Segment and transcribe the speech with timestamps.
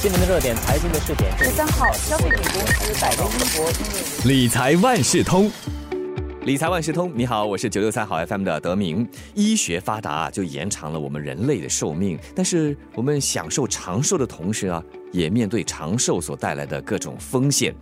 [0.00, 1.36] 新闻的热点，财经的试点。
[1.36, 5.50] 十三号，消费品公司百威英博理财万事通，
[6.42, 9.08] 理财万事通，你好，我是九六三好 FM 的德明。
[9.34, 14.80] 医学发达就延长了我们人类的寿命，但是我们享受长寿的同时啊，
[15.10, 17.74] 也面对长寿所带来的各种风险。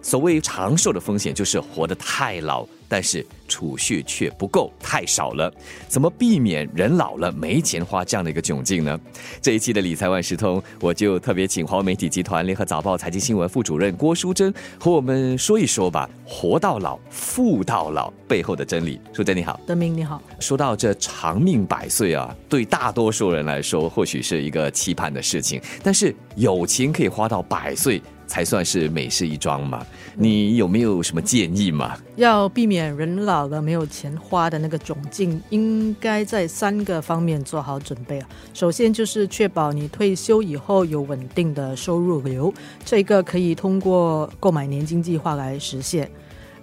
[0.00, 5.50] 所谓长寿的风险，就是活得太老，但是储蓄却不够，太少了。
[5.88, 9.00] 怎么避免人老了没钱花这样的一个窘境呢？
[9.40, 19.00] 这一期的理财万事通，我就特别请华为媒体集团联合早报财经新闻副主任郭淑珍和我们说一说吧，活到老，富到老背后的真理。
[19.14, 19.58] 淑珍你好。
[19.66, 29.84] 德明你好，说到这长命百岁啊，对大多数人来说或许是一个期盼的事情，但是有钱可以花到百岁，才算是美事一桩嘛。
[30.16, 31.94] 你有没有什么建议嘛？
[32.16, 38.28] 要避免人老了没有钱花的那个窘境，应该在三个方面做好准备啊。
[38.54, 42.50] 首先就是确保你退休以后有稳定的收入流，
[42.86, 46.10] 这个可以通过购买年金计划来实现。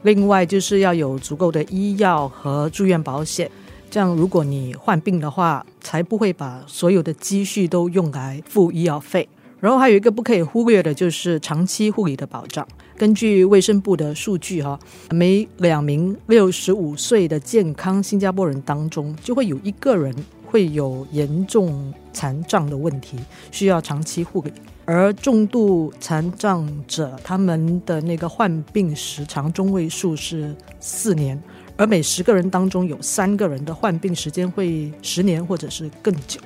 [0.01, 3.51] 另外就是要有足够的医药和住院保险，
[3.91, 9.29] 这样如果你患病的话，才不会把所有的积蓄都用来付医药费。
[9.59, 12.67] 然后还有一个不可以忽略的就是长期护理的保障。
[12.97, 14.77] 根据卫生部的数据，哈，
[15.11, 20.13] 每两名六十五岁的健康新加坡人当中，就会有一个人
[20.45, 23.17] 会有严重残障的问题，
[23.51, 24.51] 需要长期护理。
[24.85, 31.41] 而重度残障者，他们的那个患病时长中位数是四年，
[31.77, 36.41] 而每十个人当中有三个人的患病时间会十年或者是更久。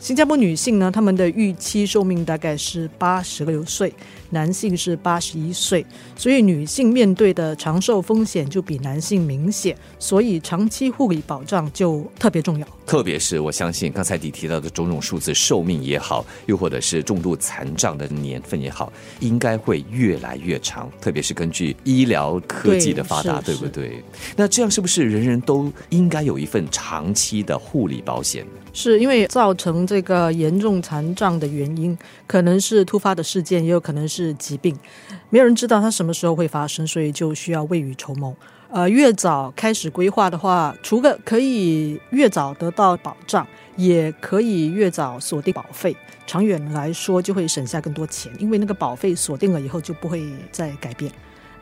[0.00, 3.92] 新加坡女性呢，她们的预期寿命大概是八十六岁，
[4.30, 5.84] 男性是八十一岁，
[6.16, 12.66] 所以女性面对的长寿风险就比男性明显，所以长期护理保障就特别重要。
[12.86, 20.90] 特别是我相信刚才你提到的种种数字，寿命也好，又或者是重度残障的年份也好，应该会越来越长。
[21.00, 24.02] 特别是根据医疗科技的发达，对对不对？
[24.36, 28.46] 那这样是不是人人都应该有一份长期的护理保险？
[28.72, 34.76] 是因为造成这个严重残障的原因，可能是突发的事件，也有可能是是疾病，
[35.30, 38.34] 没有人知道它什么时候会发生，所以就需要未雨绸缪。
[38.70, 43.46] 呃，越早开始规划的话，除了可以越早得到保障，
[43.76, 45.96] 也可以越早锁定保费。
[46.26, 51.10] 长远来说，就会省下更多钱，因为那个保费锁定了以后就不会再改变。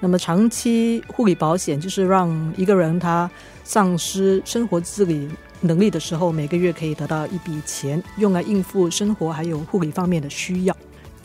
[0.00, 3.30] 那么长期护理保险就是让一个人他
[3.64, 5.28] 丧失生活自理
[5.60, 10.76] 能力的时候，每个月可以得到一笔钱，用来应付生活还有护理方面的需要。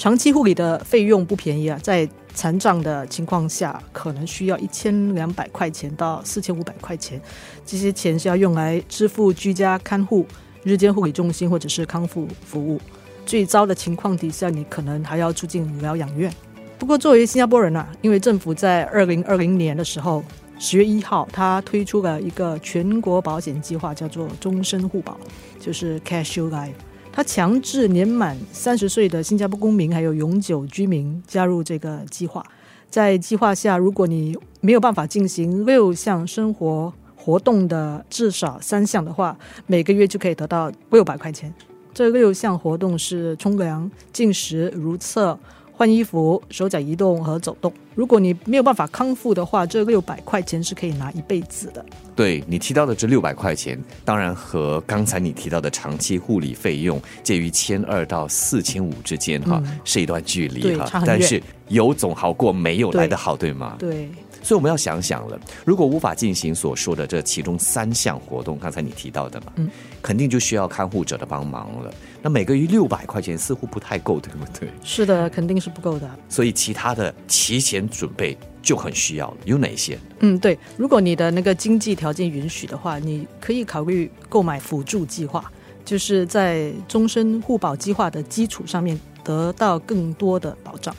[0.01, 7.21] 长期护理的费用不便宜啊，在残障的情况下，可能需要一千两百块钱到四千五百块钱，
[7.63, 10.25] 这些钱是要用来支付居家看护、
[10.63, 12.81] 日间护理中心或者是康复服务。
[13.27, 16.33] 最糟的情况底下，你可能还要住进疗养院。
[16.79, 20.23] 不过，作为新加坡人啊，因为政府在二零二零年的时候，
[20.57, 25.15] 十月一号，他推出了一个全国保险计划，叫做终身护保，
[25.59, 26.71] 就是 Cashier Life。
[27.13, 32.43] 他强制年满三十岁的新加坡公民还有永久居民加入这个计划。
[32.89, 41.53] 在计划下，如果你没有办法进行六项生活活动的至少三项的话，每个月就可以得到六百块钱。
[41.93, 45.37] 这六项活动是冲凉、进食、如厕、
[45.81, 47.73] 换衣服、手脚移动和走动。
[47.95, 51.83] 如果你没有办法康复的话，这六百块钱是可以拿一辈子的。
[52.15, 53.75] 对你提到的这六百块钱，
[54.05, 63.75] 当然和刚才你提到的长期护理费用介于千二到四千五之间哈，是一段距离哈但是有总好过没有来的好，对吗？
[63.79, 64.07] 对，
[64.41, 69.69] 所以我们要想想了，如果无法进行所说的这其中三项活动，刚才你提到的嘛，嗯，
[70.01, 71.93] 肯定就需要看护者的帮忙了。
[72.21, 74.69] 那每个月六百块钱似乎不太够，对不对？
[74.83, 76.09] 是的，肯定是不够的。
[76.27, 79.37] 所以其他的提前准备就很需要了。
[79.45, 79.97] 有哪些？
[80.19, 85.51] 嗯，对，如果你的那个经济条件允许的话，你可以考虑购买辅助计划，
[85.85, 90.95] 就是在终身护保计划的基础上面得到更多的保障。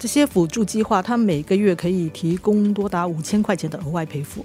[0.00, 4.42] 这些辅助计划，它每个月可以提供多达五千块钱的额外赔付，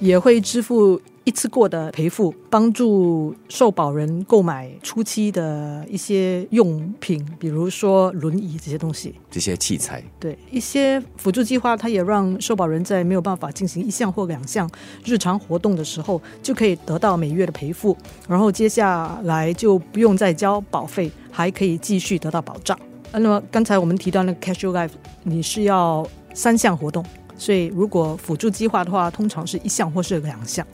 [0.00, 9.14] 也会支付一次过的赔付，帮助受保人购买初期的一些用品，比如说轮椅这些东西。
[9.30, 14.68] 这些器材，对一些辅助计划，它也让受保人在没有办法进行一项或两项
[15.04, 17.96] 日常活动的时候，就可以得到每月的赔付，
[18.28, 22.76] 然后接下来就不用再交保费，还可以继续得到保障。
[23.18, 24.90] 那么刚才我们提到那个 Casual Life，
[25.22, 27.04] 你是要三项活动，
[27.36, 30.66] 所以如果辅助计划的话，通常是一项或是两项。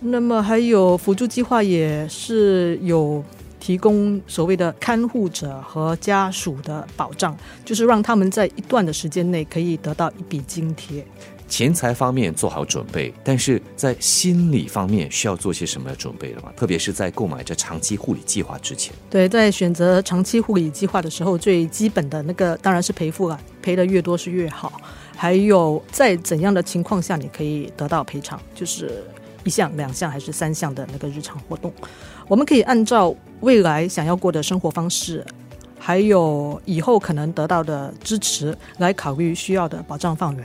[0.00, 3.22] 那么还有辅助计划也是有。
[3.60, 11.04] 提供所谓的看护者和家属的保障，就是让他们在一段的时间内可以得到一笔津贴。
[11.48, 16.52] 钱财方面做好准备，但是在心理方面需要做些什么准备了吗？
[16.56, 18.94] 特别是在购买这长期护理计划之前。
[19.08, 24.80] 对，在选择长期护理计划的时候，最基本的那个当然是赔付了，赔的越多是越好。
[25.16, 29.02] 还有在怎样的情况下你可以得到赔偿，就是
[29.42, 31.72] 一项、两项还是三项的那个日常活动，
[32.28, 35.24] 我们可以按照未来想要过的生活方式，
[35.78, 40.44] 还有以后可能得到的支持来考虑需要的保障范围。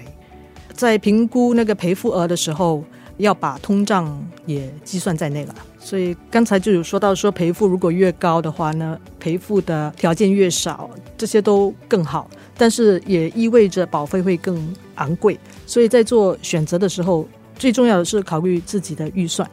[0.71, 2.83] 在评估那个赔付额的时候，
[3.17, 5.55] 要把通胀也计算在内了。
[5.79, 12.29] 所以刚才就有说到，说赔付如果越高的话呢，赔付的条件越少，这些都更好。
[12.57, 15.37] 但是也意味着保费会更昂贵。
[15.65, 17.27] 所以在做选择的时候，
[17.57, 19.49] 最重要的是考虑自己的预算。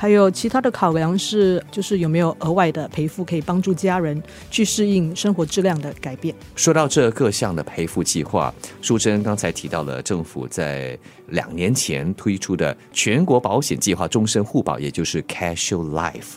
[0.00, 6.32] 还有其他的考量是，就是有没有额外的赔付可以帮助家人去适应生活质量的改变。
[6.54, 10.96] 说到这各项的赔付计划，淑珍刚才提到了政府在
[11.30, 16.36] 两年前推出的全国保险计划终身互保，也就是 Casual Life，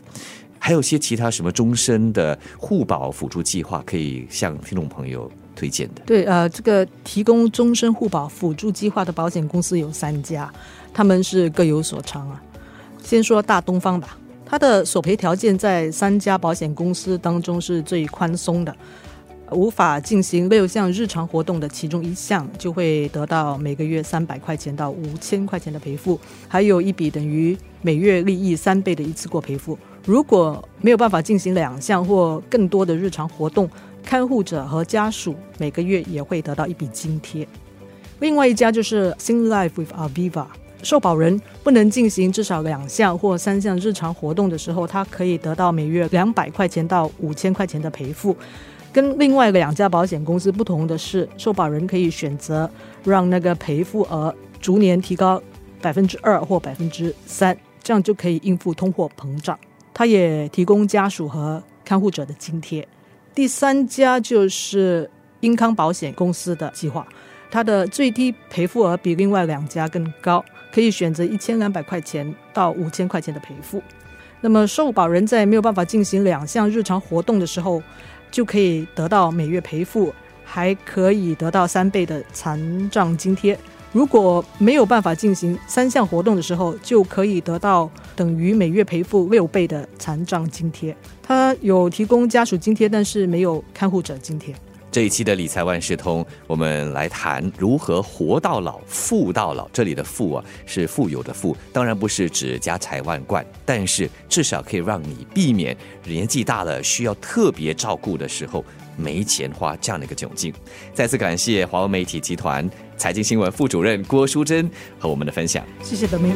[0.58, 6.02] 还有些其他什么终身的互保辅助计划，可以向听众朋友推荐的。
[6.08, 10.52] 对，呃，这个提供终身互保辅助计划的保险公司有三家，
[10.92, 12.42] 他们是各有所长啊。
[13.02, 18.74] 先说大东方吧，它的索赔条件在三家保险公司当中是最宽松的，
[19.52, 29.78] 无法进行六项日常活动的其中一项，就会得到每个月三百块钱到五千块钱的赔付，还有一笔等于每月利益三倍的一次过赔付。
[30.06, 33.70] 如果没有办法进行两项或更多的日常活动，
[34.04, 37.48] 看护者和家属每个月也会得到一笔津贴。
[38.20, 40.46] 另外一家就是 Sing Life with Aviva。
[40.84, 48.36] 受保人不能进行至少两项或三项日常活动的时候，他可以得到每月两百块钱到五千块钱的赔付。
[48.94, 52.70] 跟另外两家保险公司不同的是，受保人可以选择
[53.04, 55.42] 让那个赔付额逐年提高
[55.82, 59.58] 百分之二或百分之三，这样就可以应付通货膨胀。
[59.94, 62.86] 他也提供家属和看护者的津贴。
[63.34, 67.08] 第三家就是英康保险公司的计划，
[67.52, 70.44] 它的最低赔付额比另外两家更高。
[70.74, 73.84] 可以选择一千两百块钱到五千块钱的赔付。
[74.40, 77.84] 那么受保人在没有办法进行两项日常活动的时候，
[78.32, 80.14] 就可以得到每月赔付，
[80.46, 83.60] 还可以得到三倍的残障津贴。
[83.92, 90.96] 如果没有办法进行三项活动的时候，就可以得到等于每月赔付六倍的残障津贴。
[91.22, 94.56] 它有提供家属津贴，但是没有看护者津贴。
[94.92, 99.70] 这一期的理财万事通，我们来谈如何活到老、富到老。
[99.72, 108.64] 这里的“富”啊，是富有的“富”，当然不是指家财万贯，但是至少可以让你避免年纪大了需要特别照顾的时候
[108.98, 110.54] 没钱花这样的一个窘境。
[110.94, 115.66] 再次感谢华为媒体集团财经新闻副主任郭淑珍和我们的分享。
[115.82, 116.36] 谢谢德明。